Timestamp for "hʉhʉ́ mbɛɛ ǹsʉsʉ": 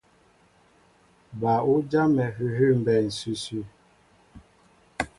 2.35-3.59